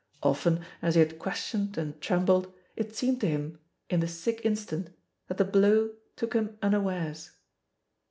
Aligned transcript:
Often 0.23 0.65
as 0.81 0.95
he 0.95 0.99
had 1.01 1.19
questioned 1.19 1.77
and 1.77 2.01
trembled, 2.01 2.51
it 2.75 2.95
seemed 2.95 3.21
to 3.21 3.27
him, 3.27 3.59
in 3.87 3.99
the 3.99 4.07
sick 4.07 4.41
in 4.41 4.55
stant, 4.55 4.89
that 5.27 5.37
the 5.37 5.45
blow 5.45 5.91
took 6.15 6.33
him 6.33 6.57
unawares. 6.59 7.29